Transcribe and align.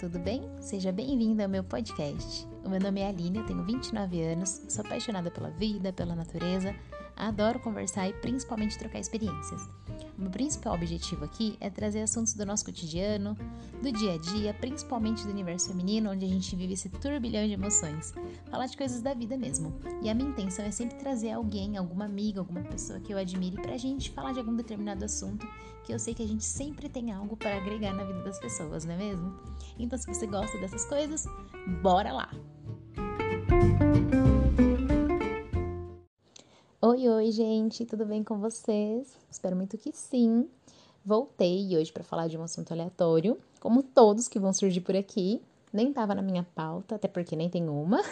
tudo 0.00 0.18
bem? 0.18 0.42
Seja 0.62 0.90
bem-vinda 0.90 1.42
ao 1.42 1.48
meu 1.48 1.62
podcast. 1.62 2.48
O 2.64 2.70
meu 2.70 2.80
nome 2.80 3.02
é 3.02 3.08
Aline, 3.08 3.36
eu 3.36 3.44
tenho 3.44 3.62
29 3.62 4.22
anos, 4.22 4.62
sou 4.66 4.82
apaixonada 4.82 5.30
pela 5.30 5.50
vida, 5.50 5.92
pela 5.92 6.16
natureza, 6.16 6.74
adoro 7.14 7.60
conversar 7.60 8.08
e 8.08 8.14
principalmente 8.14 8.78
trocar 8.78 8.98
experiências. 8.98 9.60
O 10.18 10.22
meu 10.22 10.30
principal 10.30 10.74
objetivo 10.74 11.24
aqui 11.24 11.56
é 11.60 11.70
trazer 11.70 12.02
assuntos 12.02 12.34
do 12.34 12.44
nosso 12.44 12.64
cotidiano, 12.64 13.36
do 13.82 13.92
dia 13.92 14.14
a 14.14 14.18
dia, 14.18 14.54
principalmente 14.54 15.24
do 15.24 15.30
universo 15.30 15.68
feminino, 15.68 16.10
onde 16.10 16.24
a 16.24 16.28
gente 16.28 16.54
vive 16.54 16.74
esse 16.74 16.88
turbilhão 16.88 17.46
de 17.46 17.52
emoções. 17.52 18.12
Falar 18.50 18.66
de 18.66 18.76
coisas 18.76 19.00
da 19.00 19.14
vida 19.14 19.36
mesmo. 19.36 19.74
E 20.02 20.10
a 20.10 20.14
minha 20.14 20.28
intenção 20.28 20.64
é 20.64 20.70
sempre 20.70 20.96
trazer 20.96 21.32
alguém, 21.32 21.76
alguma 21.76 22.04
amiga, 22.04 22.40
alguma 22.40 22.62
pessoa 22.62 23.00
que 23.00 23.12
eu 23.12 23.18
admire 23.18 23.60
pra 23.60 23.76
gente 23.76 24.10
falar 24.10 24.32
de 24.32 24.38
algum 24.38 24.54
determinado 24.54 25.04
assunto, 25.04 25.46
que 25.84 25.92
eu 25.92 25.98
sei 25.98 26.14
que 26.14 26.22
a 26.22 26.28
gente 26.28 26.44
sempre 26.44 26.88
tem 26.88 27.12
algo 27.12 27.36
para 27.36 27.56
agregar 27.56 27.94
na 27.94 28.04
vida 28.04 28.22
das 28.22 28.38
pessoas, 28.38 28.84
não 28.84 28.94
é 28.94 28.98
mesmo? 28.98 29.34
Então, 29.78 29.98
se 29.98 30.06
você 30.06 30.26
gosta 30.26 30.58
dessas 30.58 30.84
coisas, 30.84 31.24
bora 31.82 32.12
lá! 32.12 32.30
Oi, 37.00 37.08
oi, 37.08 37.32
gente, 37.32 37.86
tudo 37.86 38.04
bem 38.04 38.22
com 38.22 38.38
vocês? 38.38 39.16
Espero 39.30 39.56
muito 39.56 39.78
que 39.78 39.90
sim. 39.90 40.46
Voltei 41.02 41.74
hoje 41.74 41.90
para 41.90 42.04
falar 42.04 42.28
de 42.28 42.36
um 42.36 42.42
assunto 42.42 42.72
aleatório, 42.72 43.38
como 43.58 43.82
todos 43.82 44.28
que 44.28 44.38
vão 44.38 44.52
surgir 44.52 44.82
por 44.82 44.94
aqui. 44.94 45.40
Nem 45.72 45.94
tava 45.94 46.14
na 46.14 46.20
minha 46.20 46.46
pauta, 46.54 46.96
até 46.96 47.08
porque 47.08 47.34
nem 47.34 47.48
tem 47.48 47.70
uma. 47.70 48.02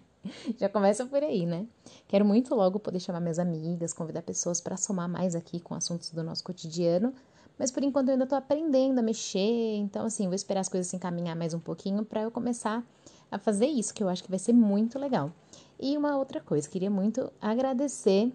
Já 0.56 0.66
começa 0.66 1.04
por 1.04 1.22
aí, 1.22 1.44
né? 1.44 1.66
Quero 2.06 2.24
muito 2.24 2.54
logo 2.54 2.80
poder 2.80 3.00
chamar 3.00 3.20
minhas 3.20 3.38
amigas, 3.38 3.92
convidar 3.92 4.22
pessoas 4.22 4.62
para 4.62 4.78
somar 4.78 5.10
mais 5.10 5.34
aqui 5.34 5.60
com 5.60 5.74
assuntos 5.74 6.08
do 6.08 6.24
nosso 6.24 6.42
cotidiano, 6.42 7.12
mas 7.58 7.70
por 7.70 7.82
enquanto 7.82 8.08
eu 8.08 8.12
ainda 8.14 8.26
tô 8.26 8.34
aprendendo 8.34 8.98
a 8.98 9.02
mexer, 9.02 9.76
então 9.76 10.06
assim, 10.06 10.24
vou 10.24 10.34
esperar 10.34 10.60
as 10.60 10.70
coisas 10.70 10.86
se 10.86 10.96
encaminhar 10.96 11.36
mais 11.36 11.52
um 11.52 11.60
pouquinho 11.60 12.02
para 12.02 12.22
eu 12.22 12.30
começar 12.30 12.82
a 13.30 13.38
fazer 13.38 13.66
isso, 13.66 13.92
que 13.92 14.02
eu 14.02 14.08
acho 14.08 14.24
que 14.24 14.30
vai 14.30 14.38
ser 14.38 14.54
muito 14.54 14.98
legal. 14.98 15.30
E 15.78 15.96
uma 15.96 16.16
outra 16.16 16.40
coisa, 16.40 16.68
queria 16.68 16.90
muito 16.90 17.32
agradecer 17.40 18.32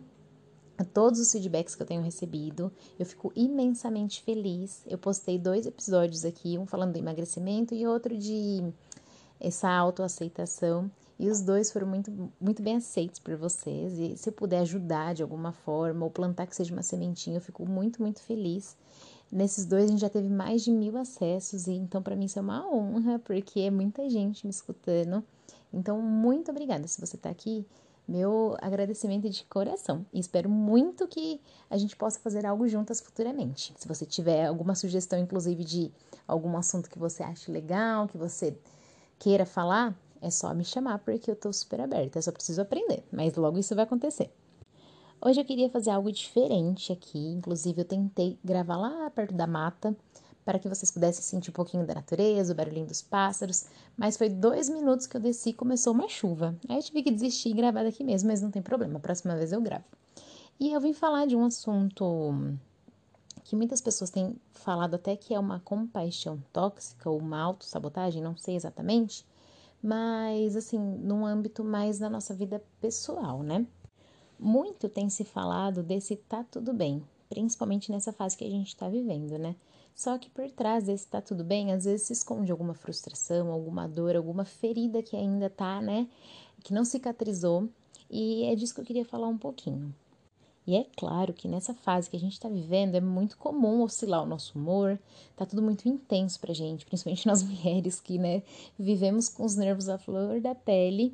a 0.77 0.83
todos 0.83 1.19
os 1.19 1.31
feedbacks 1.31 1.75
que 1.75 1.81
eu 1.81 1.88
tenho 1.88 2.02
recebido. 2.02 2.72
Eu 2.97 3.05
fico 3.05 3.31
imensamente 3.35 4.22
feliz. 4.23 4.83
Eu 4.88 4.97
postei 4.97 5.38
dois 5.38 5.66
episódios 5.66 6.25
aqui, 6.25 6.58
um 6.58 6.66
falando 6.66 6.94
do 6.94 7.00
emagrecimento 7.00 7.75
e 7.75 7.85
outro 7.85 8.17
de 8.17 8.63
essa 9.39 9.69
autoaceitação. 9.69 10.89
E 11.19 11.30
os 11.30 11.41
dois 11.41 11.72
foram 11.72 11.88
muito, 11.88 12.11
muito 12.39 12.63
bem 12.63 12.77
aceitos 12.77 13.19
por 13.19 13.35
vocês. 13.35 14.00
E 14.00 14.17
se 14.17 14.30
eu 14.30 14.33
puder 14.33 14.59
ajudar 14.59 15.13
de 15.13 15.22
alguma 15.22 15.52
forma, 15.52 16.05
ou 16.05 16.11
plantar 16.11 16.47
que 16.47 16.55
seja 16.55 16.73
uma 16.73 16.81
sementinha, 16.81 17.38
eu 17.38 17.41
fico 17.41 17.66
muito, 17.66 18.02
muito 18.02 18.22
feliz. 18.22 18.75
Nesses 19.31 19.66
dois 19.66 19.85
a 19.85 19.88
gente 19.88 20.02
já 20.02 20.09
teve 20.09 20.30
mais 20.30 20.63
de 20.63 20.72
mil 20.72 20.95
acessos, 20.97 21.66
e 21.67 21.73
então 21.73 22.03
para 22.03 22.16
mim 22.16 22.25
isso 22.25 22.38
é 22.38 22.41
uma 22.41 22.67
honra, 22.72 23.19
porque 23.19 23.61
é 23.61 23.72
muita 23.72 24.09
gente 24.09 24.45
me 24.45 24.52
escutando. 24.52 25.23
Então, 25.73 26.02
muito 26.02 26.52
obrigada 26.52 26.88
se 26.88 27.02
você 27.02 27.16
está 27.16 27.29
aqui. 27.29 27.66
Meu 28.07 28.55
agradecimento 28.61 29.29
de 29.29 29.43
coração. 29.45 30.05
E 30.13 30.19
espero 30.19 30.49
muito 30.49 31.07
que 31.07 31.41
a 31.69 31.77
gente 31.77 31.95
possa 31.95 32.19
fazer 32.19 32.45
algo 32.45 32.67
juntas 32.67 33.02
futuramente. 33.02 33.73
Se 33.77 33.88
você 33.88 34.05
tiver 34.05 34.45
alguma 34.45 34.75
sugestão, 34.75 35.17
inclusive, 35.17 35.63
de 35.63 35.91
algum 36.27 36.55
assunto 36.57 36.89
que 36.89 36.99
você 36.99 37.23
ache 37.23 37.49
legal, 37.49 38.07
que 38.07 38.17
você 38.17 38.57
queira 39.17 39.45
falar, 39.45 39.97
é 40.21 40.29
só 40.29 40.53
me 40.53 40.66
chamar, 40.66 40.99
porque 40.99 41.31
eu 41.31 41.35
tô 41.35 41.51
super 41.51 41.81
aberta. 41.81 42.17
Eu 42.17 42.21
só 42.23 42.31
preciso 42.31 42.61
aprender, 42.61 43.03
mas 43.11 43.35
logo 43.35 43.57
isso 43.57 43.73
vai 43.73 43.85
acontecer. 43.85 44.29
Hoje 45.25 45.39
eu 45.39 45.45
queria 45.45 45.69
fazer 45.69 45.89
algo 45.89 46.11
diferente 46.11 46.91
aqui. 46.91 47.31
Inclusive, 47.31 47.81
eu 47.81 47.85
tentei 47.85 48.38
gravar 48.44 48.75
lá 48.75 49.09
perto 49.09 49.33
da 49.33 49.47
mata 49.47 49.95
para 50.44 50.59
que 50.59 50.67
vocês 50.67 50.91
pudessem 50.91 51.22
sentir 51.22 51.49
um 51.49 51.53
pouquinho 51.53 51.86
da 51.86 51.95
natureza, 51.95 52.53
o 52.53 52.55
barulhinho 52.55 52.86
dos 52.86 53.02
pássaros. 53.02 53.66
Mas 53.97 54.17
foi 54.17 54.30
dois 54.30 54.69
minutos 54.69 55.08
que 55.08 55.17
eu 55.17 55.22
desci 55.22 55.50
e 55.50 55.53
começou 55.53 55.94
uma 55.94 56.09
chuva. 56.09 56.55
Aí 56.67 56.77
eu 56.77 56.83
tive 56.83 57.03
que 57.03 57.11
desistir 57.11 57.50
e 57.50 57.53
gravar 57.53 57.83
daqui 57.83 58.03
mesmo, 58.03 58.29
mas 58.29 58.41
não 58.41 58.51
tem 58.51 58.62
problema, 58.62 58.97
a 58.97 59.01
próxima 59.01 59.35
vez 59.35 59.51
eu 59.51 59.62
gravo. 59.62 59.85
E 60.59 60.72
eu 60.72 60.79
vim 60.79 60.94
falar 60.94 61.25
de 61.25 61.35
um 61.35 61.45
assunto 61.45 62.34
que 63.44 63.56
muitas 63.56 63.81
pessoas 63.81 64.09
têm 64.09 64.35
falado 64.51 64.95
até 64.95 65.16
que 65.16 65.34
é 65.34 65.40
uma 65.40 65.59
compaixão 65.59 66.41
tóxica 66.51 67.09
ou 67.09 67.19
uma 67.19 67.39
autossabotagem, 67.39 68.22
não 68.22 68.38
sei 68.38 68.56
exatamente, 68.56 69.25
mas 69.81 70.56
assim, 70.56 70.79
num 70.79 71.25
âmbito 71.25 71.63
mais 71.63 72.00
da 72.00 72.09
nossa 72.09 72.34
vida 72.34 72.63
pessoal, 72.79 73.44
né? 73.44 73.66
Muito 74.39 74.88
tem 74.88 75.09
se 75.09 75.23
falado 75.23 75.84
desse 75.84 76.16
tá 76.16 76.44
tudo 76.50 76.73
bem, 76.73 77.03
principalmente 77.29 77.91
nessa 77.91 78.13
fase 78.13 78.38
que 78.38 78.45
a 78.45 78.50
gente 78.50 78.69
está 78.69 78.88
vivendo, 78.88 79.38
né? 79.38 79.56
Só 79.96 80.18
que 80.18 80.30
por 80.30 80.50
trás 80.52 80.86
desse 80.86 81.08
tá 81.08 81.22
tudo 81.22 81.44
bem, 81.44 81.72
às 81.72 81.86
vezes 81.86 82.08
se 82.08 82.14
esconde 82.14 82.52
alguma 82.52 82.74
frustração, 82.74 83.52
alguma 83.52 83.88
dor, 83.88 84.16
alguma 84.16 84.44
ferida 84.44 85.04
que 85.04 85.16
ainda 85.16 85.50
tá, 85.50 85.81
né? 85.81 86.08
Que 86.64 86.74
não 86.74 86.84
cicatrizou. 86.84 87.70
E 88.09 88.44
é 88.46 88.56
disso 88.56 88.74
que 88.74 88.81
eu 88.81 88.86
queria 88.86 89.06
falar 89.06 89.28
um 89.28 89.38
pouquinho. 89.38 89.94
E 90.66 90.76
é 90.76 90.86
claro 90.96 91.34
que 91.34 91.48
nessa 91.48 91.74
fase 91.74 92.09
que 92.09 92.16
a 92.16 92.20
gente 92.20 92.34
está 92.34 92.48
vivendo 92.48 92.96
é 92.96 93.02
muito 93.02 93.38
comum 93.38 93.81
oscilar 93.81 94.24
o 94.24 94.26
nosso 94.26 94.58
humor, 94.58 94.98
tá 95.36 95.46
tudo 95.46 95.62
muito 95.62 95.88
intenso 95.90 96.40
pra 96.40 96.54
gente, 96.54 96.86
principalmente 96.86 97.25
nós 97.28 97.44
mulheres 97.44 98.00
que, 98.00 98.18
né, 98.18 98.42
vivemos 98.80 99.28
com 99.28 99.44
os 99.44 99.56
nervos 99.56 99.90
à 99.90 99.98
flor 99.98 100.40
da 100.40 100.56
pele. 100.56 101.14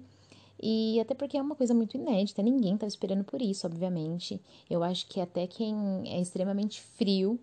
E 0.62 1.00
até 1.00 1.16
porque 1.16 1.38
é 1.38 1.42
uma 1.42 1.56
coisa 1.56 1.74
muito 1.74 1.96
inédita, 1.96 2.44
ninguém 2.44 2.78
tá 2.78 2.86
esperando 2.86 3.24
por 3.24 3.42
isso, 3.42 3.66
obviamente. 3.66 4.40
Eu 4.70 4.84
acho 4.84 5.08
que 5.08 5.20
até 5.20 5.48
quem 5.48 6.04
é 6.06 6.22
extremamente 6.22 6.82
frio 6.82 7.40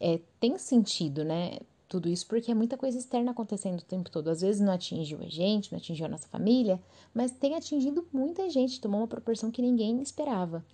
é, 0.00 0.20
tem 0.40 0.56
sentido, 0.58 1.24
né? 1.24 1.58
Tudo 1.88 2.08
isso 2.08 2.26
porque 2.26 2.50
é 2.50 2.54
muita 2.54 2.76
coisa 2.76 2.98
externa 2.98 3.30
acontecendo 3.30 3.80
o 3.80 3.84
tempo 3.84 4.10
todo. 4.10 4.28
Às 4.28 4.42
vezes 4.42 4.60
não 4.60 4.72
atingiu 4.72 5.18
a 5.22 5.28
gente, 5.28 5.72
não 5.72 5.78
atingiu 5.78 6.04
a 6.04 6.08
nossa 6.08 6.28
família, 6.28 6.80
mas 7.14 7.30
tem 7.30 7.54
atingido 7.54 8.06
muita 8.12 8.48
gente, 8.50 8.80
tomou 8.80 9.00
uma 9.00 9.08
proporção 9.08 9.50
que 9.50 9.62
ninguém 9.62 10.00
esperava. 10.02 10.64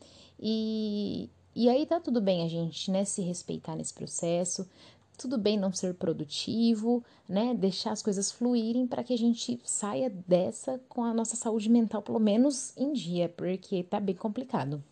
E, 0.40 1.30
e 1.54 1.68
aí 1.68 1.86
tá 1.86 2.00
tudo 2.00 2.20
bem 2.20 2.42
a 2.42 2.48
gente, 2.48 2.90
né, 2.90 3.04
se 3.04 3.22
respeitar 3.22 3.76
nesse 3.76 3.94
processo, 3.94 4.68
tudo 5.16 5.38
bem 5.38 5.56
não 5.56 5.72
ser 5.72 5.94
produtivo, 5.94 7.04
né, 7.28 7.54
deixar 7.54 7.92
as 7.92 8.02
coisas 8.02 8.32
fluírem 8.32 8.84
para 8.84 9.04
que 9.04 9.14
a 9.14 9.18
gente 9.18 9.60
saia 9.64 10.10
dessa 10.10 10.80
com 10.88 11.04
a 11.04 11.14
nossa 11.14 11.36
saúde 11.36 11.70
mental 11.70 12.02
pelo 12.02 12.18
menos 12.18 12.76
em 12.76 12.92
dia, 12.92 13.28
porque 13.28 13.84
tá 13.84 14.00
bem 14.00 14.16
complicado. 14.16 14.82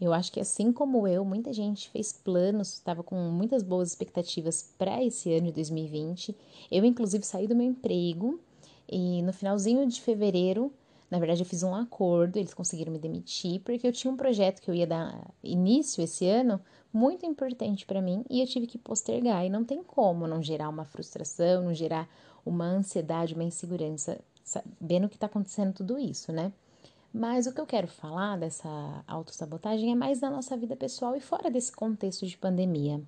Eu 0.00 0.12
acho 0.14 0.32
que 0.32 0.40
assim 0.40 0.72
como 0.72 1.06
eu, 1.06 1.24
muita 1.24 1.52
gente 1.52 1.90
fez 1.90 2.12
planos, 2.12 2.72
estava 2.72 3.02
com 3.02 3.16
muitas 3.16 3.62
boas 3.62 3.90
expectativas 3.90 4.74
para 4.78 5.04
esse 5.04 5.32
ano 5.32 5.46
de 5.48 5.52
2020. 5.52 6.34
Eu, 6.70 6.84
inclusive, 6.84 7.24
saí 7.24 7.46
do 7.46 7.54
meu 7.54 7.66
emprego 7.66 8.40
e 8.88 9.20
no 9.22 9.32
finalzinho 9.32 9.86
de 9.86 10.00
fevereiro, 10.00 10.72
na 11.10 11.18
verdade, 11.18 11.42
eu 11.42 11.46
fiz 11.46 11.62
um 11.62 11.74
acordo, 11.74 12.38
eles 12.38 12.54
conseguiram 12.54 12.92
me 12.92 12.98
demitir, 12.98 13.60
porque 13.60 13.86
eu 13.86 13.92
tinha 13.92 14.12
um 14.12 14.16
projeto 14.16 14.62
que 14.62 14.70
eu 14.70 14.74
ia 14.74 14.86
dar 14.86 15.34
início 15.42 16.02
esse 16.02 16.26
ano 16.26 16.60
muito 16.92 17.26
importante 17.26 17.84
para 17.84 18.00
mim 18.00 18.24
e 18.30 18.40
eu 18.40 18.46
tive 18.46 18.66
que 18.66 18.78
postergar. 18.78 19.44
E 19.44 19.50
não 19.50 19.64
tem 19.64 19.82
como 19.82 20.26
não 20.28 20.40
gerar 20.40 20.68
uma 20.68 20.84
frustração, 20.84 21.64
não 21.64 21.74
gerar 21.74 22.08
uma 22.46 22.64
ansiedade, 22.64 23.34
uma 23.34 23.44
insegurança, 23.44 24.20
sabendo 24.44 25.08
que 25.08 25.16
está 25.16 25.26
acontecendo 25.26 25.74
tudo 25.74 25.98
isso, 25.98 26.32
né? 26.32 26.52
Mas 27.12 27.46
o 27.46 27.52
que 27.52 27.60
eu 27.60 27.66
quero 27.66 27.88
falar 27.88 28.38
dessa 28.38 29.04
autossabotagem 29.06 29.90
é 29.90 29.94
mais 29.94 30.20
da 30.20 30.30
nossa 30.30 30.56
vida 30.56 30.76
pessoal 30.76 31.16
e 31.16 31.20
fora 31.20 31.50
desse 31.50 31.72
contexto 31.72 32.24
de 32.24 32.38
pandemia. 32.38 33.02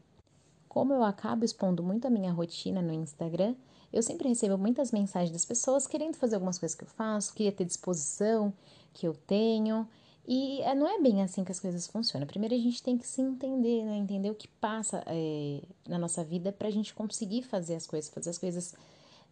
Como 0.69 0.93
eu 0.93 1.05
acabo 1.05 1.45
expondo 1.45 1.83
muito 1.83 2.07
a 2.07 2.11
minha 2.11 2.33
rotina 2.33 2.83
no 2.83 2.93
Instagram, 2.93 3.55
eu 3.93 4.03
sempre 4.03 4.29
recebo 4.29 4.59
muitas 4.59 4.91
mensagens 4.91 5.31
das 5.31 5.45
pessoas 5.45 5.87
querendo 5.87 6.17
fazer 6.17 6.35
algumas 6.35 6.59
coisas 6.59 6.75
que 6.75 6.83
eu 6.83 6.89
faço, 6.89 7.35
queria 7.35 7.53
ter 7.53 7.65
disposição 7.65 8.53
que 8.93 9.07
eu 9.07 9.15
tenho. 9.15 9.87
E 10.27 10.61
é, 10.63 10.75
não 10.75 10.89
é 10.89 11.01
bem 11.01 11.23
assim 11.23 11.45
que 11.45 11.53
as 11.53 11.61
coisas 11.61 11.87
funcionam. 11.87 12.27
Primeiro 12.27 12.55
a 12.55 12.59
gente 12.59 12.83
tem 12.83 12.97
que 12.97 13.07
se 13.07 13.21
entender, 13.21 13.85
né? 13.85 13.97
entender 13.97 14.31
o 14.31 14.35
que 14.35 14.49
passa 14.49 15.03
é, 15.07 15.63
na 15.87 15.99
nossa 15.99 16.25
vida 16.25 16.51
para 16.53 16.69
a 16.69 16.71
gente 16.71 16.95
conseguir 16.95 17.43
fazer 17.43 17.75
as 17.75 17.87
coisas, 17.87 18.11
fazer 18.11 18.31
as 18.31 18.39
coisas 18.39 18.75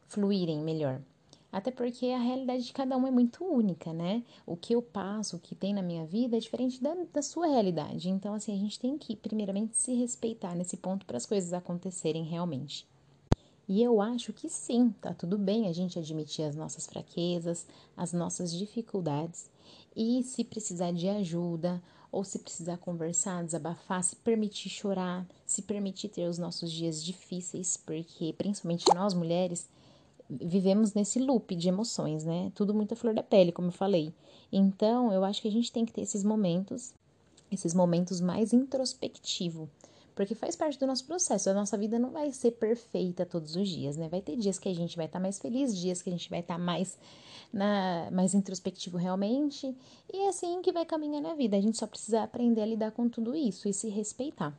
fluírem 0.08 0.60
melhor. 0.60 1.00
Até 1.52 1.70
porque 1.70 2.06
a 2.06 2.18
realidade 2.18 2.64
de 2.64 2.72
cada 2.72 2.96
um 2.96 3.06
é 3.06 3.10
muito 3.10 3.44
única, 3.44 3.92
né? 3.92 4.22
O 4.46 4.56
que 4.56 4.74
eu 4.74 4.80
passo, 4.80 5.36
o 5.36 5.40
que 5.40 5.54
tem 5.54 5.74
na 5.74 5.82
minha 5.82 6.06
vida 6.06 6.36
é 6.36 6.40
diferente 6.40 6.80
da, 6.82 6.94
da 7.12 7.22
sua 7.22 7.46
realidade. 7.46 8.08
Então, 8.08 8.34
assim, 8.34 8.54
a 8.54 8.58
gente 8.58 8.78
tem 8.78 8.96
que, 8.96 9.16
primeiramente, 9.16 9.76
se 9.76 9.92
respeitar 9.94 10.54
nesse 10.54 10.76
ponto 10.76 11.04
para 11.04 11.16
as 11.16 11.26
coisas 11.26 11.52
acontecerem 11.52 12.24
realmente. 12.24 12.86
E 13.68 13.82
eu 13.82 14.00
acho 14.00 14.32
que 14.32 14.48
sim, 14.48 14.90
tá 15.00 15.14
tudo 15.14 15.38
bem 15.38 15.68
a 15.68 15.72
gente 15.72 15.98
admitir 15.98 16.44
as 16.44 16.56
nossas 16.56 16.86
fraquezas, 16.86 17.66
as 17.96 18.12
nossas 18.12 18.52
dificuldades. 18.52 19.50
E 19.94 20.22
se 20.22 20.44
precisar 20.44 20.92
de 20.92 21.08
ajuda, 21.08 21.82
ou 22.12 22.24
se 22.24 22.38
precisar 22.40 22.76
conversar, 22.78 23.44
desabafar, 23.44 24.02
se 24.02 24.16
permitir 24.16 24.68
chorar, 24.68 25.26
se 25.46 25.62
permitir 25.62 26.08
ter 26.08 26.28
os 26.28 26.38
nossos 26.38 26.70
dias 26.70 27.02
difíceis, 27.02 27.76
porque 27.76 28.32
principalmente 28.36 28.84
nós 28.94 29.14
mulheres 29.14 29.68
vivemos 30.30 30.94
nesse 30.94 31.18
loop 31.18 31.54
de 31.56 31.68
emoções, 31.68 32.24
né? 32.24 32.52
Tudo 32.54 32.72
muito 32.72 32.92
a 32.92 32.96
flor 32.96 33.14
da 33.14 33.22
pele, 33.22 33.52
como 33.52 33.68
eu 33.68 33.72
falei. 33.72 34.12
Então, 34.52 35.12
eu 35.12 35.24
acho 35.24 35.42
que 35.42 35.48
a 35.48 35.50
gente 35.50 35.72
tem 35.72 35.84
que 35.84 35.92
ter 35.92 36.02
esses 36.02 36.22
momentos, 36.22 36.94
esses 37.50 37.74
momentos 37.74 38.20
mais 38.20 38.52
introspectivos, 38.52 39.68
porque 40.14 40.34
faz 40.34 40.54
parte 40.54 40.78
do 40.78 40.86
nosso 40.86 41.04
processo. 41.04 41.50
A 41.50 41.54
nossa 41.54 41.76
vida 41.76 41.98
não 41.98 42.10
vai 42.10 42.30
ser 42.32 42.52
perfeita 42.52 43.26
todos 43.26 43.56
os 43.56 43.68
dias, 43.68 43.96
né? 43.96 44.08
Vai 44.08 44.20
ter 44.20 44.36
dias 44.36 44.58
que 44.58 44.68
a 44.68 44.74
gente 44.74 44.96
vai 44.96 45.06
estar 45.06 45.18
tá 45.18 45.22
mais 45.22 45.38
feliz, 45.38 45.76
dias 45.76 46.02
que 46.02 46.10
a 46.10 46.12
gente 46.12 46.30
vai 46.30 46.40
estar 46.40 46.54
tá 46.54 46.60
mais 46.60 46.98
na, 47.52 48.08
mais 48.12 48.34
introspectivo 48.34 48.96
realmente, 48.96 49.74
e 50.12 50.18
é 50.18 50.28
assim 50.28 50.62
que 50.62 50.72
vai 50.72 50.84
caminhar 50.84 51.22
na 51.22 51.34
vida. 51.34 51.56
A 51.56 51.60
gente 51.60 51.78
só 51.78 51.86
precisa 51.86 52.22
aprender 52.22 52.62
a 52.62 52.66
lidar 52.66 52.92
com 52.92 53.08
tudo 53.08 53.34
isso 53.34 53.68
e 53.68 53.72
se 53.72 53.88
respeitar. 53.88 54.56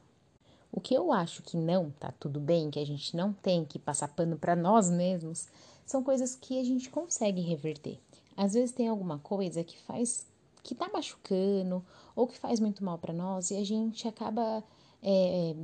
O 0.72 0.80
que 0.80 0.94
eu 0.94 1.12
acho 1.12 1.44
que 1.44 1.58
não 1.58 1.92
tá 1.92 2.14
tudo 2.20 2.40
bem, 2.40 2.72
que 2.72 2.80
a 2.80 2.86
gente 2.86 3.16
não 3.16 3.34
tem 3.34 3.66
que 3.66 3.78
passar 3.78 4.08
pano 4.08 4.38
para 4.38 4.56
nós 4.56 4.90
mesmos, 4.90 5.48
são 5.86 6.04
coisas 6.04 6.36
que 6.36 6.60
a 6.60 6.64
gente 6.64 6.90
consegue 6.90 7.42
reverter. 7.42 8.00
Às 8.38 8.54
vezes 8.54 8.72
tem 8.72 8.88
alguma 8.88 9.20
coisa 9.20 9.64
que 9.64 9.78
faz 9.84 10.26
que 10.64 10.76
tá 10.76 10.90
machucando 10.94 11.84
ou 12.16 12.28
que 12.28 12.38
faz 12.38 12.60
muito 12.60 12.84
mal 12.84 12.98
para 12.98 13.14
nós 13.14 13.50
e 13.52 13.58
a 13.58 13.64
gente 13.66 14.08
acaba 14.08 14.64
é, 15.02 15.56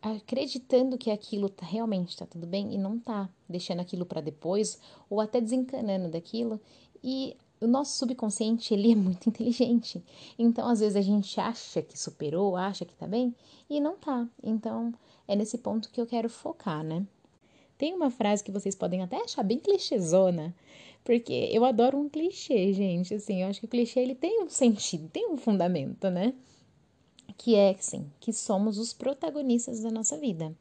acreditando 0.00 0.96
que 0.96 1.10
aquilo 1.10 1.48
tá, 1.48 1.66
realmente 1.66 2.10
está 2.10 2.24
tudo 2.24 2.46
bem 2.46 2.72
e 2.72 2.78
não 2.78 2.98
tá, 2.98 3.28
deixando 3.48 3.80
aquilo 3.80 4.06
para 4.06 4.20
depois 4.20 4.78
ou 5.10 5.20
até 5.20 5.40
desencanando 5.40 6.08
daquilo 6.08 6.60
e 7.02 7.36
o 7.60 7.66
nosso 7.66 7.96
subconsciente 7.96 8.74
ele 8.74 8.92
é 8.92 8.94
muito 8.94 9.28
inteligente. 9.30 10.02
Então, 10.38 10.68
às 10.68 10.80
vezes 10.80 10.96
a 10.96 11.00
gente 11.00 11.40
acha 11.40 11.82
que 11.82 11.98
superou, 11.98 12.56
acha 12.56 12.84
que 12.84 12.94
tá 12.94 13.06
bem 13.06 13.34
e 13.68 13.80
não 13.80 13.96
tá. 13.96 14.28
Então, 14.42 14.92
é 15.26 15.34
nesse 15.34 15.58
ponto 15.58 15.90
que 15.90 16.00
eu 16.00 16.06
quero 16.06 16.28
focar, 16.28 16.84
né? 16.84 17.06
Tem 17.78 17.94
uma 17.94 18.10
frase 18.10 18.42
que 18.42 18.52
vocês 18.52 18.74
podem 18.74 19.02
até 19.02 19.22
achar 19.22 19.42
bem 19.42 19.58
clichêzona, 19.58 20.54
porque 21.04 21.50
eu 21.52 21.64
adoro 21.64 21.98
um 21.98 22.08
clichê, 22.08 22.72
gente. 22.72 23.14
Assim, 23.14 23.42
eu 23.42 23.48
acho 23.48 23.60
que 23.60 23.66
o 23.66 23.68
clichê 23.68 24.00
ele 24.00 24.14
tem 24.14 24.42
um 24.42 24.48
sentido, 24.48 25.08
tem 25.08 25.30
um 25.30 25.36
fundamento, 25.36 26.08
né? 26.08 26.34
Que 27.36 27.54
é 27.54 27.70
assim, 27.70 28.10
que 28.18 28.32
somos 28.32 28.78
os 28.78 28.94
protagonistas 28.94 29.80
da 29.80 29.90
nossa 29.90 30.16
vida. 30.16 30.54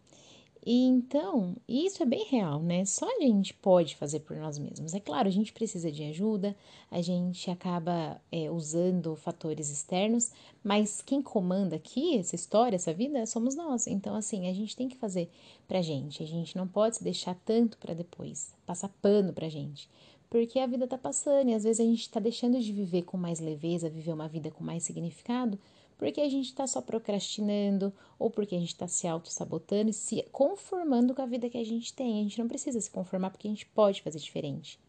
E 0.65 0.83
então, 0.83 1.55
isso 1.67 2.01
é 2.01 2.07
bem 2.07 2.25
real, 2.25 2.59
né? 2.59 2.83
Só 2.85 3.05
a 3.05 3.21
gente 3.21 3.53
pode 3.53 3.95
fazer 3.95 4.21
por 4.21 4.35
nós 4.37 4.57
mesmos. 4.57 4.95
É 4.95 4.99
claro, 4.99 5.27
a 5.27 5.31
gente 5.31 5.53
precisa 5.53 5.91
de 5.91 6.03
ajuda, 6.05 6.55
a 6.89 7.03
gente 7.03 7.51
acaba 7.51 8.19
é, 8.31 8.49
usando 8.49 9.15
fatores 9.15 9.69
externos, 9.69 10.31
mas 10.63 11.03
quem 11.03 11.21
comanda 11.21 11.75
aqui 11.75 12.17
essa 12.17 12.33
história, 12.33 12.77
essa 12.77 12.91
vida, 12.91 13.27
somos 13.27 13.55
nós. 13.55 13.85
Então, 13.85 14.15
assim, 14.15 14.49
a 14.49 14.53
gente 14.53 14.75
tem 14.75 14.89
que 14.89 14.97
fazer 14.97 15.29
pra 15.67 15.83
gente. 15.83 16.23
A 16.23 16.25
gente 16.25 16.57
não 16.57 16.67
pode 16.67 16.95
se 16.95 17.03
deixar 17.03 17.35
tanto 17.45 17.77
para 17.77 17.93
depois, 17.93 18.51
passar 18.65 18.89
pano 19.03 19.31
pra 19.31 19.47
gente. 19.47 19.87
Porque 20.31 20.57
a 20.57 20.65
vida 20.65 20.87
tá 20.87 20.97
passando 20.97 21.49
e 21.49 21.53
às 21.53 21.63
vezes 21.63 21.79
a 21.79 21.87
gente 21.87 22.09
tá 22.09 22.19
deixando 22.19 22.59
de 22.59 22.73
viver 22.73 23.03
com 23.03 23.17
mais 23.17 23.39
leveza, 23.39 23.87
viver 23.87 24.13
uma 24.13 24.27
vida 24.27 24.49
com 24.49 24.63
mais 24.63 24.81
significado, 24.81 25.59
porque 25.97 26.21
a 26.21 26.29
gente 26.29 26.45
está 26.45 26.67
só 26.67 26.81
procrastinando 26.81 27.93
ou 28.19 28.29
porque 28.29 28.55
a 28.55 28.59
gente 28.59 28.73
está 28.73 28.87
se 28.87 29.07
auto-sabotando 29.07 29.89
e 29.89 29.93
se 29.93 30.23
conformando 30.31 31.13
com 31.13 31.21
a 31.21 31.25
vida 31.25 31.49
que 31.49 31.57
a 31.57 31.65
gente 31.65 31.93
tem. 31.93 32.19
A 32.19 32.23
gente 32.23 32.39
não 32.39 32.47
precisa 32.47 32.79
se 32.79 32.89
conformar 32.89 33.29
porque 33.29 33.47
a 33.47 33.51
gente 33.51 33.65
pode 33.67 34.01
fazer 34.01 34.19
diferente. 34.19 34.79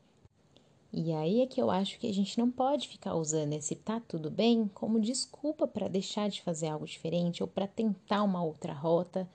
E 0.93 1.13
aí 1.13 1.43
é 1.43 1.47
que 1.47 1.61
eu 1.61 1.71
acho 1.71 1.99
que 1.99 2.09
a 2.09 2.15
gente 2.15 2.39
não 2.39 2.51
pode 2.51 2.89
ficar 2.89 3.15
usando 3.15 3.53
esse 3.53 3.75
tá 3.75 4.01
tudo 4.01 4.31
bem 4.31 4.71
como 4.73 5.01
desculpa 5.01 5.67
para 5.67 5.89
deixar 5.89 6.29
de 6.29 6.41
fazer 6.43 6.69
algo 6.69 6.87
diferente 6.87 7.43
ou 7.43 7.49
para 7.49 7.67
tentar 7.67 8.23
uma 8.23 8.43
outra 8.43 8.73
rota. 8.73 9.29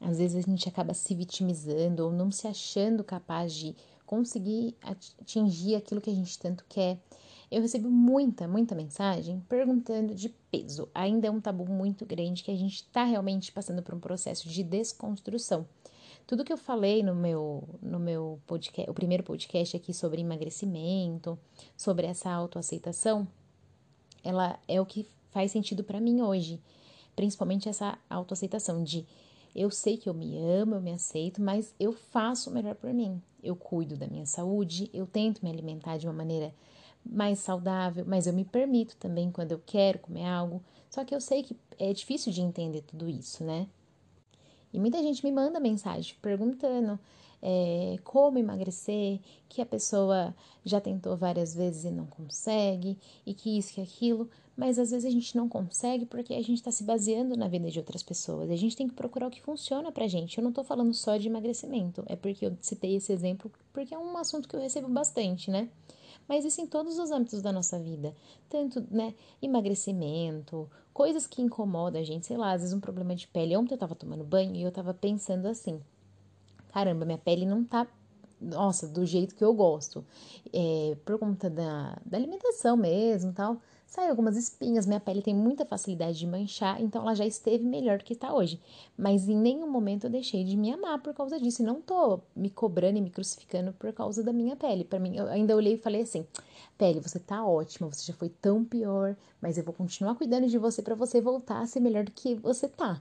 Às 0.00 0.18
vezes 0.18 0.44
a 0.44 0.48
gente 0.48 0.68
acaba 0.68 0.94
se 0.94 1.14
vitimizando 1.14 2.04
ou 2.04 2.12
não 2.12 2.30
se 2.30 2.46
achando 2.46 3.02
capaz 3.02 3.52
de 3.54 3.74
conseguir 4.04 4.76
atingir 4.82 5.74
aquilo 5.74 6.00
que 6.00 6.10
a 6.10 6.14
gente 6.14 6.38
tanto 6.38 6.64
quer. 6.68 6.98
Eu 7.50 7.62
recebo 7.62 7.88
muita, 7.90 8.46
muita 8.46 8.74
mensagem 8.74 9.42
perguntando 9.48 10.14
de 10.14 10.28
peso. 10.50 10.88
Ainda 10.94 11.28
é 11.28 11.30
um 11.30 11.40
tabu 11.40 11.66
muito 11.66 12.04
grande 12.04 12.42
que 12.42 12.50
a 12.50 12.56
gente 12.56 12.76
está 12.76 13.04
realmente 13.04 13.50
passando 13.50 13.82
por 13.82 13.94
um 13.94 14.00
processo 14.00 14.48
de 14.48 14.62
desconstrução. 14.62 15.66
Tudo 16.26 16.44
que 16.44 16.52
eu 16.52 16.58
falei 16.58 17.02
no 17.02 17.14
meu, 17.14 17.66
no 17.80 17.98
meu 17.98 18.38
podcast, 18.46 18.90
o 18.90 18.92
primeiro 18.92 19.22
podcast 19.22 19.74
aqui 19.74 19.94
sobre 19.94 20.20
emagrecimento, 20.20 21.38
sobre 21.74 22.06
essa 22.06 22.30
autoaceitação, 22.30 23.26
ela 24.22 24.58
é 24.68 24.78
o 24.78 24.84
que 24.84 25.06
faz 25.30 25.50
sentido 25.50 25.82
para 25.82 26.00
mim 26.00 26.20
hoje. 26.20 26.60
Principalmente 27.16 27.66
essa 27.66 27.98
autoaceitação 28.10 28.84
de 28.84 29.06
eu 29.54 29.70
sei 29.70 29.96
que 29.96 30.08
eu 30.08 30.12
me 30.12 30.36
amo, 30.38 30.74
eu 30.74 30.82
me 30.82 30.92
aceito, 30.92 31.40
mas 31.40 31.74
eu 31.80 31.92
faço 31.92 32.50
o 32.50 32.52
melhor 32.52 32.74
por 32.74 32.92
mim. 32.92 33.22
Eu 33.42 33.56
cuido 33.56 33.96
da 33.96 34.06
minha 34.06 34.26
saúde, 34.26 34.90
eu 34.92 35.06
tento 35.06 35.42
me 35.42 35.50
alimentar 35.50 35.96
de 35.96 36.06
uma 36.06 36.12
maneira 36.12 36.52
mais 37.04 37.38
saudável, 37.38 38.04
mas 38.06 38.26
eu 38.26 38.32
me 38.32 38.44
permito 38.44 38.96
também 38.96 39.30
quando 39.30 39.52
eu 39.52 39.62
quero 39.64 39.98
comer 39.98 40.26
algo. 40.26 40.62
Só 40.90 41.04
que 41.04 41.14
eu 41.14 41.20
sei 41.20 41.42
que 41.42 41.56
é 41.78 41.92
difícil 41.92 42.32
de 42.32 42.40
entender 42.40 42.82
tudo 42.82 43.08
isso, 43.08 43.44
né? 43.44 43.66
E 44.72 44.78
muita 44.78 45.02
gente 45.02 45.24
me 45.24 45.32
manda 45.32 45.58
mensagem 45.58 46.14
perguntando 46.20 46.98
é, 47.42 47.96
como 48.04 48.38
emagrecer, 48.38 49.20
que 49.48 49.62
a 49.62 49.66
pessoa 49.66 50.34
já 50.64 50.80
tentou 50.80 51.16
várias 51.16 51.54
vezes 51.54 51.84
e 51.84 51.90
não 51.90 52.06
consegue, 52.06 52.98
e 53.24 53.32
que 53.32 53.56
isso, 53.56 53.72
que 53.74 53.80
aquilo, 53.80 54.28
mas 54.56 54.78
às 54.78 54.90
vezes 54.90 55.06
a 55.06 55.10
gente 55.10 55.36
não 55.36 55.48
consegue 55.48 56.04
porque 56.04 56.34
a 56.34 56.42
gente 56.42 56.54
está 56.54 56.70
se 56.70 56.82
baseando 56.82 57.36
na 57.36 57.46
vida 57.46 57.70
de 57.70 57.78
outras 57.78 58.02
pessoas. 58.02 58.50
A 58.50 58.56
gente 58.56 58.76
tem 58.76 58.88
que 58.88 58.94
procurar 58.94 59.28
o 59.28 59.30
que 59.30 59.40
funciona 59.40 59.92
pra 59.92 60.08
gente. 60.08 60.36
Eu 60.36 60.44
não 60.44 60.52
tô 60.52 60.64
falando 60.64 60.92
só 60.92 61.16
de 61.16 61.28
emagrecimento, 61.28 62.02
é 62.06 62.16
porque 62.16 62.44
eu 62.46 62.56
citei 62.60 62.96
esse 62.96 63.12
exemplo, 63.12 63.50
porque 63.72 63.94
é 63.94 63.98
um 63.98 64.16
assunto 64.16 64.48
que 64.48 64.56
eu 64.56 64.60
recebo 64.60 64.88
bastante, 64.88 65.50
né? 65.50 65.68
Mas 66.28 66.44
isso 66.44 66.60
em 66.60 66.66
todos 66.66 66.98
os 66.98 67.10
âmbitos 67.10 67.40
da 67.40 67.50
nossa 67.50 67.78
vida. 67.78 68.14
Tanto, 68.48 68.84
né, 68.90 69.14
emagrecimento, 69.40 70.70
coisas 70.92 71.26
que 71.26 71.40
incomodam 71.40 72.00
a 72.00 72.04
gente, 72.04 72.26
sei 72.26 72.36
lá, 72.36 72.52
às 72.52 72.60
vezes 72.60 72.74
um 72.74 72.80
problema 72.80 73.14
de 73.14 73.26
pele. 73.26 73.56
Ontem 73.56 73.74
eu 73.74 73.78
tava 73.78 73.94
tomando 73.94 74.24
banho 74.24 74.54
e 74.54 74.62
eu 74.62 74.70
tava 74.70 74.92
pensando 74.92 75.46
assim: 75.46 75.80
caramba, 76.72 77.04
minha 77.04 77.18
pele 77.18 77.46
não 77.46 77.64
tá, 77.64 77.86
nossa, 78.40 78.86
do 78.86 79.06
jeito 79.06 79.34
que 79.34 79.44
eu 79.44 79.54
gosto. 79.54 80.04
É, 80.52 80.96
por 81.04 81.18
conta 81.18 81.48
da, 81.48 81.98
da 82.04 82.16
alimentação 82.16 82.76
mesmo 82.76 83.32
tal 83.32 83.58
Saiu 83.88 84.10
algumas 84.10 84.36
espinhas, 84.36 84.84
minha 84.84 85.00
pele 85.00 85.22
tem 85.22 85.34
muita 85.34 85.64
facilidade 85.64 86.18
de 86.18 86.26
manchar, 86.26 86.78
então 86.78 87.00
ela 87.00 87.14
já 87.14 87.24
esteve 87.24 87.64
melhor 87.64 87.96
do 87.96 88.04
que 88.04 88.12
está 88.12 88.34
hoje. 88.34 88.60
Mas 88.98 89.26
em 89.26 89.34
nenhum 89.34 89.66
momento 89.66 90.04
eu 90.04 90.10
deixei 90.10 90.44
de 90.44 90.58
me 90.58 90.70
amar 90.70 91.00
por 91.00 91.14
causa 91.14 91.40
disso. 91.40 91.62
E 91.62 91.64
não 91.64 91.80
tô 91.80 92.20
me 92.36 92.50
cobrando 92.50 92.98
e 92.98 93.00
me 93.00 93.08
crucificando 93.08 93.72
por 93.72 93.90
causa 93.94 94.22
da 94.22 94.30
minha 94.30 94.54
pele. 94.54 94.84
Para 94.84 94.98
mim, 94.98 95.16
eu 95.16 95.26
ainda 95.28 95.56
olhei 95.56 95.72
e 95.72 95.78
falei 95.78 96.02
assim: 96.02 96.26
pele, 96.76 97.00
você 97.00 97.18
tá 97.18 97.42
ótima, 97.46 97.88
você 97.90 98.04
já 98.04 98.12
foi 98.12 98.28
tão 98.28 98.62
pior, 98.62 99.16
mas 99.40 99.56
eu 99.56 99.64
vou 99.64 99.72
continuar 99.72 100.16
cuidando 100.16 100.46
de 100.48 100.58
você 100.58 100.82
para 100.82 100.94
você 100.94 101.18
voltar 101.18 101.62
a 101.62 101.66
ser 101.66 101.80
melhor 101.80 102.04
do 102.04 102.12
que 102.12 102.34
você 102.34 102.68
tá. 102.68 103.00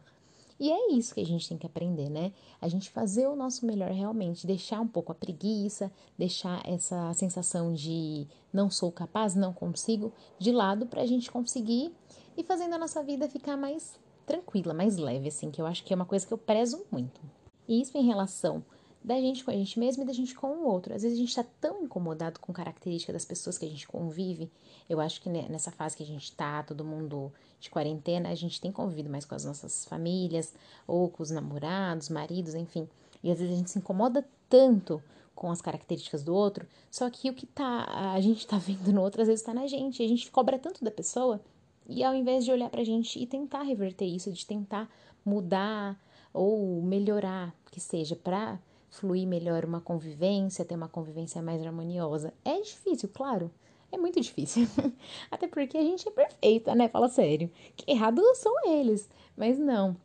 E 0.60 0.72
é 0.72 0.92
isso 0.94 1.14
que 1.14 1.22
a 1.22 1.26
gente 1.26 1.48
tem 1.48 1.58
que 1.58 1.68
aprender, 1.68 2.10
né? 2.10 2.32
A 2.60 2.68
gente 2.68 2.90
fazer 2.90 3.28
o 3.28 3.36
nosso 3.36 3.66
melhor 3.66 3.92
realmente, 3.92 4.48
deixar 4.48 4.82
um 4.82 4.88
pouco 4.88 5.12
a 5.12 5.16
preguiça, 5.16 5.92
deixar 6.18 6.62
essa 6.68 7.14
sensação 7.14 7.74
de 7.74 8.28
não 8.52 8.70
sou 8.70 8.92
capaz, 8.92 9.36
não 9.36 9.54
consigo 9.54 10.12
de 10.40 10.52
lado 10.52 10.88
para 10.88 11.02
a 11.02 11.06
gente 11.06 11.32
conseguir 11.32 11.94
e 12.36 12.44
fazendo 12.44 12.74
a 12.74 12.78
nossa 12.80 13.04
vida 13.04 13.30
ficar 13.30 13.56
mais 13.56 14.00
tranquila, 14.26 14.74
mais 14.74 14.98
leve, 14.98 15.28
assim, 15.28 15.52
que 15.52 15.62
eu 15.62 15.66
acho 15.66 15.84
que 15.84 15.94
é 15.94 15.96
uma 15.96 16.06
coisa 16.06 16.26
que 16.26 16.34
eu 16.34 16.38
prezo 16.38 16.84
muito. 16.92 17.22
E 17.68 17.82
isso 17.82 17.98
em 17.98 18.06
relação 18.06 18.64
da 19.08 19.16
gente 19.22 19.42
com 19.42 19.52
a 19.52 19.54
gente 19.54 19.80
mesmo 19.80 20.04
e 20.04 20.06
da 20.06 20.12
gente 20.12 20.36
com 20.36 20.48
o 20.48 20.66
outro. 20.66 20.94
Às 20.94 21.02
vezes 21.02 21.18
a 21.18 21.22
gente 21.22 21.30
está 21.30 21.46
tão 21.62 21.84
incomodado 21.84 22.42
com 22.42 22.52
características 22.52 23.14
das 23.14 23.24
pessoas 23.24 23.58
que 23.58 23.66
a 23.66 23.70
gente 23.70 23.88
convive. 23.88 24.52
Eu 24.90 25.00
acho 25.00 25.22
que 25.22 25.30
nessa 25.30 25.72
fase 25.72 25.96
que 25.96 26.04
a 26.04 26.06
gente 26.06 26.30
tá, 26.34 26.62
todo 26.62 26.84
mundo 26.84 27.32
de 27.58 27.70
quarentena, 27.70 28.28
a 28.28 28.36
gente 28.36 28.60
tem 28.60 28.70
convivido 28.70 29.10
mais 29.10 29.24
com 29.24 29.34
as 29.34 29.46
nossas 29.46 29.86
famílias, 29.86 30.54
ou 30.86 31.10
com 31.10 31.24
os 31.24 31.32
namorados, 31.32 32.10
maridos, 32.10 32.54
enfim. 32.54 32.86
E 33.24 33.32
às 33.32 33.40
vezes 33.40 33.54
a 33.54 33.58
gente 33.58 33.72
se 33.72 33.80
incomoda 33.80 34.28
tanto 34.50 35.02
com 35.34 35.50
as 35.50 35.62
características 35.62 36.22
do 36.22 36.36
outro, 36.36 36.68
só 36.92 37.10
que 37.10 37.30
o 37.30 37.34
que 37.34 37.46
tá, 37.46 37.86
a 38.14 38.20
gente 38.20 38.46
tá 38.46 38.58
vendo 38.58 38.92
no 38.92 39.02
outro 39.02 39.22
às 39.22 39.30
vezes 39.30 39.46
tá 39.46 39.54
na 39.54 39.68
gente. 39.68 40.04
A 40.04 40.08
gente 40.08 40.30
cobra 40.30 40.60
tanto 40.60 40.84
da 40.84 40.92
pessoa, 40.92 41.40
e 41.88 42.04
ao 42.04 42.14
invés 42.14 42.44
de 42.44 42.52
olhar 42.52 42.70
pra 42.70 42.84
gente 42.84 43.18
e 43.18 43.26
tentar 43.26 43.62
reverter 43.62 44.06
isso, 44.06 44.34
de 44.34 44.46
tentar 44.46 44.90
mudar 45.24 45.98
ou 46.34 46.82
melhorar, 46.82 47.56
que 47.72 47.80
seja 47.80 48.14
pra 48.14 48.60
fluir 49.00 49.28
melhor 49.28 49.64
uma 49.66 49.80
convivência, 49.80 50.66
ter 50.66 50.76
uma 50.76 50.90
convivência 50.90 51.42
mais 51.42 51.66
harmoniosa. 51.66 52.34
É 52.44 52.60
difícil, 52.60 53.10
claro. 53.14 53.52
É 53.92 53.98
muito 53.98 54.20
difícil. 54.20 54.68
Até 55.32 55.48
porque 55.48 55.78
a 55.78 55.82
gente 55.82 56.08
é 56.08 56.12
perfeita, 56.12 56.76
né? 56.76 56.90
Fala 56.90 57.08
sério. 57.08 57.50
Que 57.76 57.90
errado 57.90 58.22
são 58.36 58.54
eles. 58.66 59.10
Mas 59.36 59.58
não. 59.58 59.96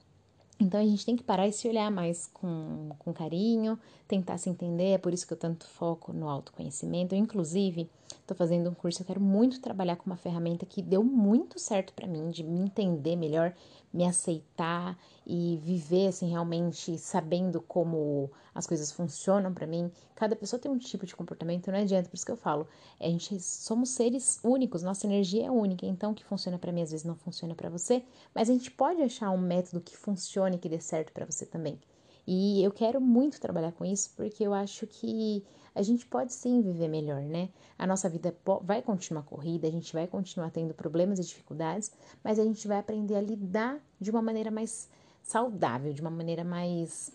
Então 0.63 0.81
a 0.81 0.85
gente 0.85 1.05
tem 1.05 1.17
que 1.17 1.25
parar 1.25 1.49
e 1.49 1.53
se 1.53 1.69
olhar 1.69 1.91
mais 1.91 2.29
com, 2.33 2.91
com 2.99 3.13
carinho, 3.13 3.79
tentar 4.07 4.39
se 4.39 4.49
entender. 4.49 4.93
É 4.93 4.99
por 4.99 5.13
isso 5.13 5.27
que 5.27 5.33
eu 5.33 5.37
tanto 5.37 5.67
foco 5.67 6.13
no 6.13 6.29
autoconhecimento. 6.29 7.15
Eu, 7.15 7.19
inclusive, 7.19 7.91
Tô 8.27 8.37
fazendo 8.37 8.71
um 8.71 8.75
curso, 8.75 9.03
eu 9.03 9.07
quero 9.07 9.21
muito 9.21 9.61
trabalhar 9.61 9.97
com 9.97 10.07
uma 10.07 10.17
ferramenta 10.17 10.65
que 10.65 10.81
deu 10.81 11.03
muito 11.03 11.59
certo 11.59 11.93
para 11.93 12.07
mim, 12.07 12.31
de 12.31 12.45
me 12.45 12.61
entender 12.61 13.17
melhor, 13.17 13.53
me 13.93 14.05
aceitar 14.07 14.97
e 15.27 15.59
viver 15.63 16.07
assim 16.07 16.31
realmente 16.31 16.97
sabendo 16.99 17.61
como 17.61 18.31
as 18.55 18.67
coisas 18.67 18.93
funcionam 18.93 19.53
para 19.53 19.67
mim. 19.67 19.91
Cada 20.15 20.37
pessoa 20.37 20.61
tem 20.61 20.71
um 20.71 20.79
tipo 20.79 21.05
de 21.05 21.17
comportamento, 21.17 21.71
não 21.71 21.79
adianta, 21.79 22.09
por 22.09 22.15
isso 22.15 22.25
que 22.25 22.31
eu 22.31 22.37
falo, 22.37 22.67
a 23.01 23.07
gente 23.07 23.41
somos 23.41 23.91
seres 23.91 24.39
únicos, 24.45 24.83
nossa 24.83 25.07
energia 25.07 25.47
é 25.47 25.51
única, 25.51 25.85
então 25.85 26.13
o 26.13 26.15
que 26.15 26.25
funciona 26.25 26.59
para 26.59 26.71
mim 26.71 26.83
às 26.83 26.93
vezes 26.93 27.05
não 27.05 27.17
funciona 27.17 27.55
para 27.55 27.69
você, 27.69 28.05
mas 28.35 28.49
a 28.49 28.53
gente 28.53 28.71
pode 28.71 29.03
achar 29.03 29.31
um 29.31 29.39
método 29.39 29.81
que 29.81 29.97
funcione 29.97 30.52
e 30.55 30.59
que 30.59 30.69
dê 30.69 30.81
certo 30.81 31.13
para 31.13 31.27
você 31.27 31.47
também. 31.47 31.79
E 32.27 32.63
eu 32.63 32.71
quero 32.71 33.01
muito 33.01 33.41
trabalhar 33.41 33.73
com 33.73 33.85
isso 33.85 34.13
porque 34.17 34.45
eu 34.45 34.55
acho 34.55 34.87
que 34.87 35.45
a 35.75 35.83
gente 35.83 36.07
pode 36.07 36.33
sim 36.33 36.61
viver 36.61 36.89
melhor, 36.89 37.23
né? 37.23 37.49
A 37.79 37.87
nossa 37.87 38.09
vida 38.09 38.35
vai 38.63 38.83
continuar 38.83 39.23
corrida, 39.23 39.67
a 39.67 39.71
gente 39.71 39.93
vai 39.93 40.07
continuar 40.07 40.51
tendo 40.51 40.75
problemas 40.75 41.19
e 41.19 41.23
dificuldades, 41.23 41.91
mas 42.23 42.39
a 42.39 42.45
gente 42.45 42.69
vai 42.69 42.79
aprender 42.79 43.17
a 43.17 43.21
lidar 43.21 43.81
de 44.01 44.11
uma 44.11 44.23
maneira 44.23 44.51
mais 44.51 44.89
saudável, 45.23 45.93
de 45.93 46.01
uma 46.01 46.11
maneira 46.11 46.45
mais. 46.45 47.11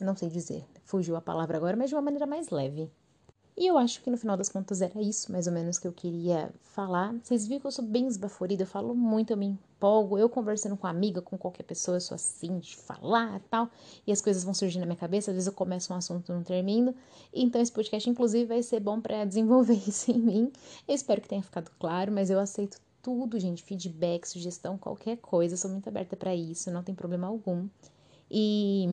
Não 0.00 0.16
sei 0.16 0.28
dizer, 0.28 0.64
fugiu 0.84 1.16
a 1.16 1.20
palavra 1.20 1.56
agora, 1.56 1.76
mas 1.76 1.90
de 1.90 1.94
uma 1.94 2.02
maneira 2.02 2.26
mais 2.26 2.50
leve. 2.50 2.90
E 3.58 3.66
eu 3.66 3.78
acho 3.78 4.02
que 4.02 4.10
no 4.10 4.18
final 4.18 4.36
das 4.36 4.50
contas 4.50 4.82
era 4.82 5.00
isso, 5.00 5.32
mais 5.32 5.46
ou 5.46 5.52
menos, 5.52 5.78
que 5.78 5.88
eu 5.88 5.92
queria 5.92 6.52
falar. 6.60 7.14
Vocês 7.22 7.46
viram 7.46 7.60
que 7.62 7.66
eu 7.66 7.72
sou 7.72 7.84
bem 7.84 8.06
esbaforida, 8.06 8.64
eu 8.64 8.66
falo 8.66 8.94
muito, 8.94 9.32
eu 9.32 9.36
me 9.36 9.46
empolgo. 9.46 10.18
Eu 10.18 10.28
conversando 10.28 10.76
com 10.76 10.86
amiga, 10.86 11.22
com 11.22 11.38
qualquer 11.38 11.62
pessoa, 11.62 11.96
eu 11.96 12.00
sou 12.02 12.14
assim, 12.14 12.58
de 12.58 12.76
falar 12.76 13.40
tal. 13.50 13.70
E 14.06 14.12
as 14.12 14.20
coisas 14.20 14.44
vão 14.44 14.52
surgindo 14.52 14.80
na 14.80 14.86
minha 14.86 14.98
cabeça, 14.98 15.30
às 15.30 15.36
vezes 15.36 15.46
eu 15.46 15.54
começo 15.54 15.90
um 15.90 15.96
assunto 15.96 16.30
e 16.30 16.34
não 16.34 16.42
termino. 16.42 16.94
Então 17.32 17.58
esse 17.58 17.72
podcast, 17.72 18.08
inclusive, 18.10 18.44
vai 18.44 18.62
ser 18.62 18.78
bom 18.80 19.00
para 19.00 19.24
desenvolver 19.26 19.80
isso 19.88 20.10
em 20.10 20.18
mim. 20.18 20.52
Eu 20.86 20.94
espero 20.94 21.22
que 21.22 21.28
tenha 21.28 21.42
ficado 21.42 21.70
claro, 21.78 22.12
mas 22.12 22.28
eu 22.28 22.38
aceito 22.38 22.78
tudo, 23.00 23.40
gente. 23.40 23.62
Feedback, 23.62 24.26
sugestão, 24.26 24.76
qualquer 24.76 25.16
coisa. 25.16 25.54
Eu 25.54 25.58
sou 25.58 25.70
muito 25.70 25.88
aberta 25.88 26.14
para 26.14 26.34
isso, 26.34 26.70
não 26.70 26.82
tem 26.82 26.94
problema 26.94 27.26
algum. 27.26 27.66
E 28.30 28.90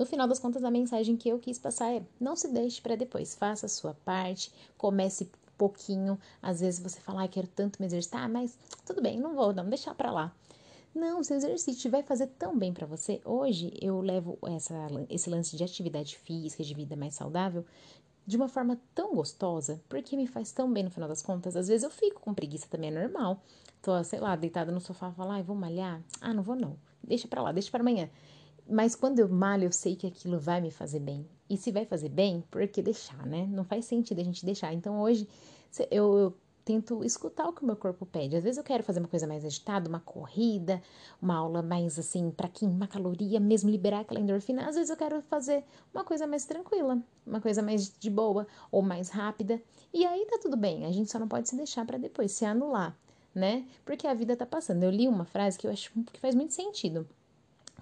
no 0.00 0.06
final 0.06 0.26
das 0.26 0.38
contas, 0.38 0.64
a 0.64 0.70
mensagem 0.70 1.14
que 1.14 1.28
eu 1.28 1.38
quis 1.38 1.58
passar 1.58 1.92
é: 1.92 2.02
não 2.18 2.34
se 2.34 2.48
deixe 2.48 2.80
para 2.80 2.96
depois, 2.96 3.34
faça 3.34 3.66
a 3.66 3.68
sua 3.68 3.92
parte, 3.92 4.50
comece 4.78 5.30
pouquinho. 5.58 6.18
Às 6.40 6.60
vezes 6.60 6.80
você 6.80 6.98
fala, 6.98 7.24
ah, 7.24 7.28
quero 7.28 7.46
tanto 7.46 7.78
me 7.78 7.84
exercitar, 7.84 8.26
mas 8.26 8.56
tudo 8.86 9.02
bem, 9.02 9.20
não 9.20 9.34
vou, 9.34 9.52
não 9.52 9.68
deixar 9.68 9.94
para 9.94 10.10
lá. 10.10 10.34
Não, 10.94 11.22
se 11.22 11.34
exercite 11.34 11.86
vai 11.90 12.02
fazer 12.02 12.28
tão 12.28 12.58
bem 12.58 12.72
para 12.72 12.86
você. 12.86 13.20
Hoje 13.26 13.74
eu 13.78 14.00
levo 14.00 14.38
essa, 14.46 14.74
esse 15.10 15.28
lance 15.28 15.54
de 15.54 15.62
atividade 15.62 16.16
física, 16.16 16.64
de 16.64 16.72
vida 16.72 16.96
mais 16.96 17.14
saudável, 17.14 17.62
de 18.26 18.38
uma 18.38 18.48
forma 18.48 18.80
tão 18.94 19.14
gostosa, 19.14 19.82
porque 19.86 20.16
me 20.16 20.26
faz 20.26 20.50
tão 20.50 20.72
bem 20.72 20.84
no 20.84 20.90
final 20.90 21.10
das 21.10 21.20
contas. 21.20 21.56
Às 21.56 21.68
vezes 21.68 21.82
eu 21.84 21.90
fico 21.90 22.22
com 22.22 22.32
preguiça 22.32 22.66
também, 22.70 22.88
é 22.88 23.02
normal. 23.02 23.42
Tô, 23.82 24.02
sei 24.02 24.18
lá, 24.18 24.34
deitada 24.34 24.72
no 24.72 24.80
sofá, 24.80 25.12
falar, 25.12 25.34
ai, 25.34 25.42
vou 25.42 25.54
malhar? 25.54 26.02
Ah, 26.22 26.32
não 26.32 26.42
vou 26.42 26.56
não. 26.56 26.78
Deixa 27.04 27.28
pra 27.28 27.42
lá, 27.42 27.52
deixa 27.52 27.70
para 27.70 27.80
amanhã. 27.80 28.08
Mas 28.70 28.94
quando 28.94 29.18
eu 29.18 29.28
malho, 29.28 29.64
eu 29.64 29.72
sei 29.72 29.96
que 29.96 30.06
aquilo 30.06 30.38
vai 30.38 30.60
me 30.60 30.70
fazer 30.70 31.00
bem. 31.00 31.26
E 31.48 31.56
se 31.56 31.72
vai 31.72 31.84
fazer 31.84 32.08
bem, 32.08 32.44
por 32.50 32.66
que 32.68 32.80
deixar, 32.80 33.26
né? 33.26 33.46
Não 33.50 33.64
faz 33.64 33.84
sentido 33.84 34.20
a 34.20 34.24
gente 34.24 34.46
deixar. 34.46 34.72
Então 34.72 35.00
hoje 35.00 35.26
eu, 35.90 36.18
eu 36.18 36.34
tento 36.64 37.02
escutar 37.02 37.48
o 37.48 37.52
que 37.52 37.64
o 37.64 37.66
meu 37.66 37.74
corpo 37.74 38.06
pede. 38.06 38.36
Às 38.36 38.44
vezes 38.44 38.58
eu 38.58 38.62
quero 38.62 38.84
fazer 38.84 39.00
uma 39.00 39.08
coisa 39.08 39.26
mais 39.26 39.44
agitada, 39.44 39.88
uma 39.88 39.98
corrida, 39.98 40.80
uma 41.20 41.34
aula 41.34 41.62
mais 41.62 41.98
assim, 41.98 42.30
para 42.30 42.48
queimar 42.48 42.86
caloria, 42.86 43.40
mesmo 43.40 43.68
liberar 43.68 44.00
aquela 44.00 44.20
endorfina. 44.20 44.68
Às 44.68 44.76
vezes 44.76 44.90
eu 44.90 44.96
quero 44.96 45.20
fazer 45.22 45.64
uma 45.92 46.04
coisa 46.04 46.24
mais 46.28 46.44
tranquila, 46.44 47.02
uma 47.26 47.40
coisa 47.40 47.60
mais 47.62 47.92
de 47.98 48.08
boa 48.08 48.46
ou 48.70 48.82
mais 48.82 49.08
rápida. 49.08 49.60
E 49.92 50.06
aí 50.06 50.24
tá 50.26 50.38
tudo 50.40 50.56
bem, 50.56 50.86
a 50.86 50.92
gente 50.92 51.10
só 51.10 51.18
não 51.18 51.26
pode 51.26 51.48
se 51.48 51.56
deixar 51.56 51.84
para 51.84 51.98
depois 51.98 52.30
se 52.30 52.44
anular, 52.44 52.96
né? 53.34 53.66
Porque 53.84 54.06
a 54.06 54.14
vida 54.14 54.36
tá 54.36 54.46
passando. 54.46 54.84
Eu 54.84 54.90
li 54.90 55.08
uma 55.08 55.24
frase 55.24 55.58
que 55.58 55.66
eu 55.66 55.72
acho 55.72 55.90
que 56.12 56.20
faz 56.20 56.36
muito 56.36 56.54
sentido 56.54 57.04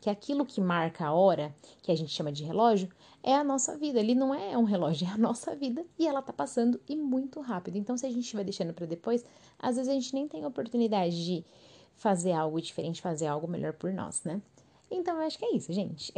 que 0.01 0.11
aquilo 0.11 0.45
que 0.45 0.61
marca 0.61 1.07
a 1.07 1.13
hora, 1.13 1.55
que 1.83 1.91
a 1.91 1.97
gente 1.97 2.11
chama 2.11 2.33
de 2.33 2.45
relógio, 2.45 2.89
é 3.23 3.35
a 3.35 3.45
nossa 3.45 3.77
vida. 3.77 3.99
Ele 3.99 4.15
não 4.15 4.35
é 4.35 4.57
um 4.57 4.65
relógio, 4.65 5.07
é 5.09 5.11
a 5.11 5.19
nossa 5.19 5.55
vida 5.55 5.85
e 5.99 6.07
ela 6.07 6.23
tá 6.23 6.33
passando 6.33 6.81
e 6.89 6.97
muito 6.97 7.41
rápido. 7.41 7.77
Então, 7.77 7.97
se 7.97 8.07
a 8.07 8.11
gente 8.11 8.35
vai 8.35 8.45
deixando 8.45 8.73
para 8.73 8.87
depois, 8.87 9.25
às 9.59 9.77
vezes 9.77 9.91
a 9.91 9.95
gente 9.95 10.15
nem 10.15 10.29
tem 10.29 10.45
oportunidade 10.45 11.25
de 11.25 11.45
fazer 11.95 12.33
algo 12.33 12.61
diferente, 12.61 13.03
fazer 13.03 13.27
algo 13.27 13.49
melhor 13.49 13.73
por 13.73 13.93
nós, 13.93 14.23
né? 14.23 14.41
Então, 14.91 15.17
eu 15.17 15.27
acho 15.27 15.39
que 15.39 15.45
é 15.45 15.55
isso, 15.55 15.73
gente. 15.73 16.13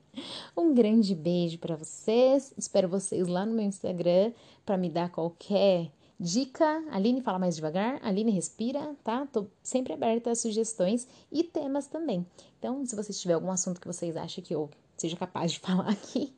um 0.56 0.72
grande 0.72 1.14
beijo 1.14 1.58
para 1.58 1.74
vocês. 1.74 2.54
Espero 2.56 2.88
vocês 2.88 3.26
lá 3.26 3.44
no 3.44 3.54
meu 3.54 3.64
Instagram 3.64 4.32
para 4.64 4.76
me 4.76 4.88
dar 4.88 5.10
qualquer 5.10 5.90
Dica, 6.18 6.84
Aline 6.90 7.20
fala 7.20 7.38
mais 7.38 7.56
devagar, 7.56 7.98
Aline 8.02 8.30
respira, 8.30 8.94
tá? 9.02 9.26
Tô 9.26 9.46
sempre 9.62 9.92
aberta 9.92 10.30
a 10.30 10.34
sugestões 10.34 11.08
e 11.30 11.42
temas 11.42 11.86
também. 11.88 12.24
Então, 12.58 12.86
se 12.86 12.94
vocês 12.94 13.20
tiver 13.20 13.34
algum 13.34 13.50
assunto 13.50 13.80
que 13.80 13.86
vocês 13.86 14.16
acham 14.16 14.42
que 14.42 14.54
eu 14.54 14.70
seja 14.96 15.16
capaz 15.16 15.52
de 15.52 15.58
falar 15.60 15.90
aqui, 15.90 16.32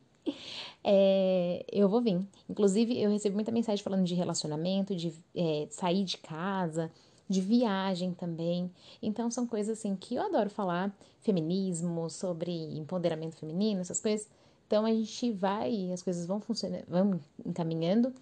é, 0.83 1.65
eu 1.71 1.89
vou 1.89 2.01
vir. 2.01 2.27
Inclusive, 2.49 3.01
eu 3.01 3.11
recebo 3.11 3.35
muita 3.35 3.53
mensagem 3.53 3.85
falando 3.85 4.05
de 4.05 4.15
relacionamento, 4.15 4.97
de 4.97 5.13
é, 5.35 5.67
sair 5.71 6.05
de 6.05 6.17
casa, 6.19 6.91
de 7.29 7.41
viagem 7.43 8.15
também. 8.15 8.71
Então, 9.03 9.31
são 9.31 9.47
coisas 9.47 9.79
assim 9.79 9.95
que 9.95 10.15
eu 10.15 10.23
adoro 10.23 10.49
falar: 10.49 10.97
feminismo, 11.21 12.09
sobre 12.09 12.51
empoderamento 12.79 13.37
feminino, 13.37 13.81
essas 13.81 14.01
coisas. 14.01 14.27
Então, 14.67 14.87
a 14.87 14.91
gente 14.91 15.33
vai, 15.33 15.93
as 15.93 16.03
coisas 16.03 16.27
vão 16.27 16.41
funcionando, 16.41 16.85
vão 16.89 17.21
encaminhando 17.45 18.13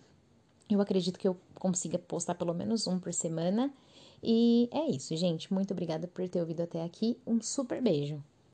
eu 0.68 0.80
acredito 0.80 1.18
que 1.18 1.28
eu 1.28 1.36
consiga 1.54 1.98
postar 1.98 2.34
pelo 2.34 2.54
menos 2.54 2.86
um 2.86 2.98
por 2.98 3.12
semana. 3.12 3.72
E 4.22 4.68
é 4.72 4.90
isso, 4.90 5.14
gente. 5.16 5.52
Muito 5.52 5.72
obrigada 5.72 6.08
por 6.08 6.28
ter 6.28 6.40
ouvido 6.40 6.62
até 6.62 6.82
aqui. 6.82 7.18
Um 7.26 7.40
super 7.40 7.82
beijo. 7.82 8.22